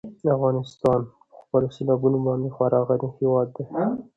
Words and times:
افغانستان 0.35 0.99
په 1.31 1.35
خپلو 1.41 1.67
سیلابونو 1.75 2.17
باندې 2.27 2.53
خورا 2.55 2.79
غني 2.87 3.09
هېواد 3.17 3.47
دی. 3.55 3.65